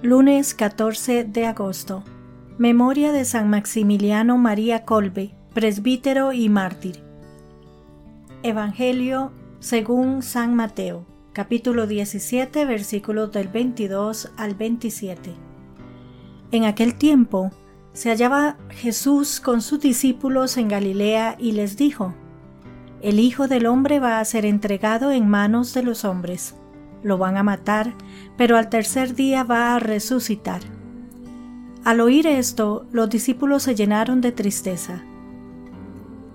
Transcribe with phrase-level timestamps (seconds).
[0.00, 2.04] Lunes 14 de agosto.
[2.56, 7.02] Memoria de San Maximiliano María Colbe, presbítero y mártir.
[8.44, 15.34] Evangelio según San Mateo, capítulo 17, versículos del 22 al 27.
[16.52, 17.50] En aquel tiempo
[17.92, 22.14] se hallaba Jesús con sus discípulos en Galilea y les dijo,
[23.02, 26.54] El Hijo del Hombre va a ser entregado en manos de los hombres
[27.02, 27.94] lo van a matar,
[28.36, 30.60] pero al tercer día va a resucitar.
[31.84, 35.02] Al oír esto, los discípulos se llenaron de tristeza.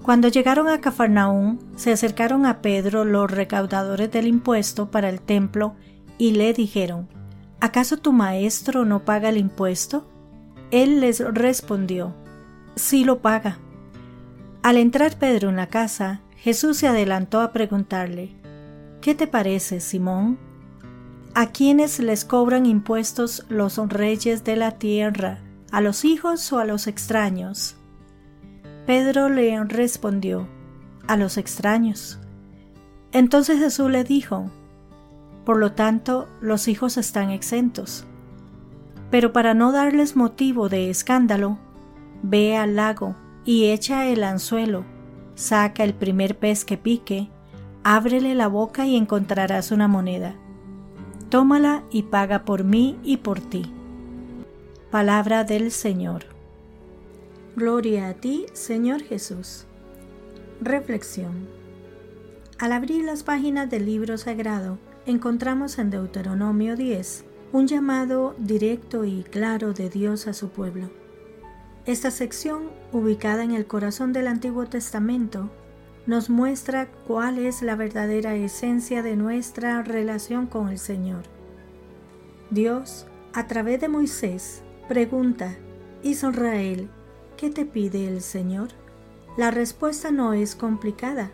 [0.02, 5.76] Cuando llegaron a Cafarnaún, se acercaron a Pedro los recaudadores del impuesto para el templo
[6.18, 7.08] y le dijeron,
[7.62, 10.06] ¿acaso tu maestro no paga el impuesto?
[10.72, 12.14] Él les respondió,
[12.76, 13.59] sí lo paga.
[14.62, 18.36] Al entrar Pedro en la casa, Jesús se adelantó a preguntarle,
[19.02, 20.38] ¿qué te parece, Simón?
[21.36, 25.40] ¿A quienes les cobran impuestos los reyes de la tierra?
[25.72, 27.76] ¿A los hijos o a los extraños?
[28.86, 30.48] Pedro le respondió,
[31.08, 32.20] a los extraños.
[33.11, 34.52] Entonces Jesús le dijo,
[35.44, 38.06] por lo tanto, los hijos están exentos.
[39.09, 41.58] Pero para no darles motivo de escándalo,
[42.22, 44.86] ve al lago y echa el anzuelo,
[45.34, 47.31] saca el primer pez que pique,
[47.84, 50.36] ábrele la boca y encontrarás una moneda
[51.34, 53.64] tómala y paga por mí y por ti.
[54.92, 56.26] Palabra del Señor.
[57.56, 59.66] Gloria a ti, Señor Jesús.
[60.61, 61.48] Reflexión.
[62.59, 69.23] Al abrir las páginas del libro sagrado, encontramos en Deuteronomio 10 un llamado directo y
[69.23, 70.92] claro de Dios a su pueblo.
[71.88, 75.50] Esta sección, ubicada en el corazón del Antiguo Testamento,
[76.06, 81.23] nos muestra cuál es la verdadera esencia de nuestra relación con el Señor.
[82.50, 85.56] Dios, a través de Moisés, pregunta,
[86.04, 86.90] Israel,
[87.38, 88.70] ¿qué te pide el Señor?
[89.38, 91.32] La respuesta no es complicada.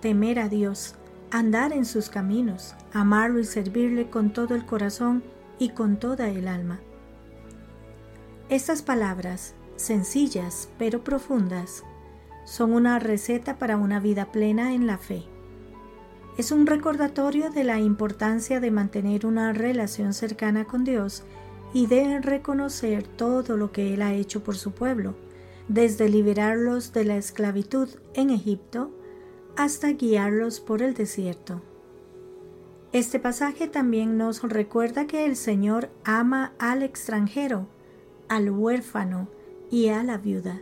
[0.00, 0.96] Temer a Dios,
[1.30, 5.22] andar en sus caminos, amarlo y servirle con todo el corazón
[5.58, 6.80] y con toda el alma.
[8.48, 11.84] Estas palabras, sencillas pero profundas,
[12.46, 15.24] son una receta para una vida plena en la fe.
[16.38, 21.24] Es un recordatorio de la importancia de mantener una relación cercana con Dios
[21.74, 25.16] y de reconocer todo lo que Él ha hecho por su pueblo,
[25.66, 28.92] desde liberarlos de la esclavitud en Egipto
[29.56, 31.62] hasta guiarlos por el desierto.
[32.92, 37.66] Este pasaje también nos recuerda que el Señor ama al extranjero,
[38.28, 39.28] al huérfano
[39.68, 40.60] y a la viuda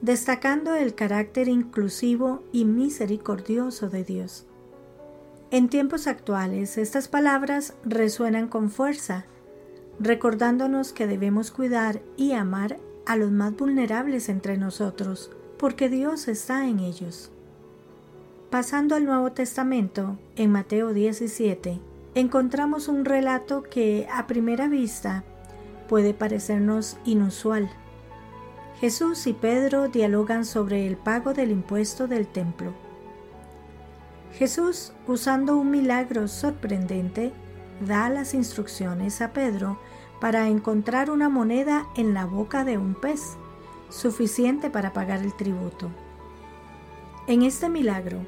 [0.00, 4.46] destacando el carácter inclusivo y misericordioso de Dios.
[5.50, 9.24] En tiempos actuales estas palabras resuenan con fuerza,
[10.00, 16.66] recordándonos que debemos cuidar y amar a los más vulnerables entre nosotros, porque Dios está
[16.66, 17.30] en ellos.
[18.50, 21.80] Pasando al Nuevo Testamento, en Mateo 17,
[22.14, 25.24] encontramos un relato que a primera vista
[25.88, 27.70] puede parecernos inusual
[28.80, 32.74] Jesús y Pedro dialogan sobre el pago del impuesto del templo.
[34.34, 37.32] Jesús, usando un milagro sorprendente,
[37.80, 39.78] da las instrucciones a Pedro
[40.20, 43.38] para encontrar una moneda en la boca de un pez,
[43.88, 45.90] suficiente para pagar el tributo.
[47.26, 48.18] En este milagro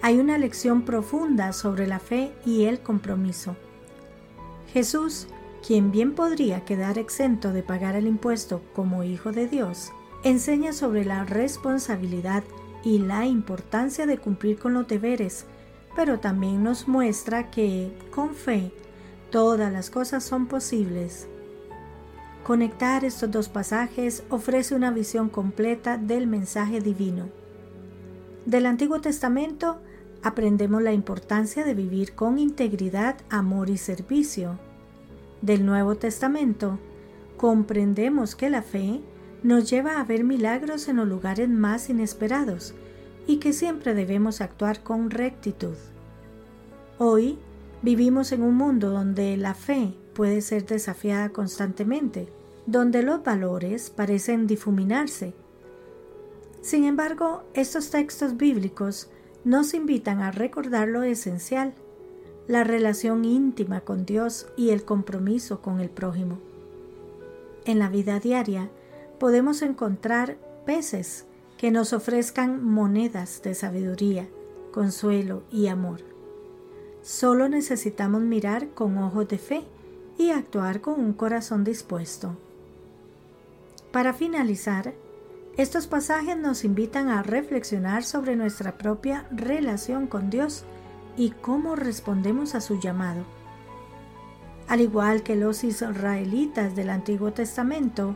[0.00, 3.54] hay una lección profunda sobre la fe y el compromiso.
[4.72, 5.26] Jesús
[5.66, 9.92] quien bien podría quedar exento de pagar el impuesto como hijo de Dios,
[10.24, 12.44] enseña sobre la responsabilidad
[12.82, 15.46] y la importancia de cumplir con los deberes,
[15.94, 18.72] pero también nos muestra que, con fe,
[19.30, 21.28] todas las cosas son posibles.
[22.42, 27.28] Conectar estos dos pasajes ofrece una visión completa del mensaje divino.
[28.46, 29.78] Del Antiguo Testamento
[30.22, 34.58] aprendemos la importancia de vivir con integridad, amor y servicio
[35.42, 36.78] del Nuevo Testamento,
[37.36, 39.00] comprendemos que la fe
[39.42, 42.74] nos lleva a ver milagros en los lugares más inesperados
[43.26, 45.76] y que siempre debemos actuar con rectitud.
[46.98, 47.38] Hoy
[47.82, 52.28] vivimos en un mundo donde la fe puede ser desafiada constantemente,
[52.66, 55.32] donde los valores parecen difuminarse.
[56.60, 59.08] Sin embargo, estos textos bíblicos
[59.44, 61.72] nos invitan a recordar lo esencial,
[62.50, 66.40] la relación íntima con Dios y el compromiso con el prójimo.
[67.64, 68.68] En la vida diaria
[69.20, 70.36] podemos encontrar
[70.66, 71.26] peces
[71.58, 74.26] que nos ofrezcan monedas de sabiduría,
[74.72, 76.00] consuelo y amor.
[77.02, 79.62] Solo necesitamos mirar con ojos de fe
[80.18, 82.34] y actuar con un corazón dispuesto.
[83.92, 84.92] Para finalizar,
[85.56, 90.64] estos pasajes nos invitan a reflexionar sobre nuestra propia relación con Dios
[91.16, 93.24] y cómo respondemos a su llamado.
[94.68, 98.14] Al igual que los israelitas del Antiguo Testamento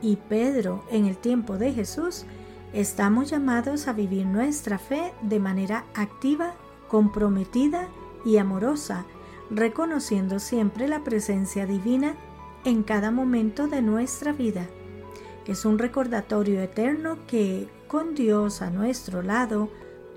[0.00, 2.24] y Pedro en el tiempo de Jesús,
[2.72, 6.54] estamos llamados a vivir nuestra fe de manera activa,
[6.88, 7.86] comprometida
[8.24, 9.04] y amorosa,
[9.50, 12.16] reconociendo siempre la presencia divina
[12.64, 14.66] en cada momento de nuestra vida.
[15.46, 19.68] Es un recordatorio eterno que con Dios a nuestro lado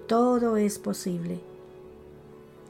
[0.07, 1.54] todo es posible.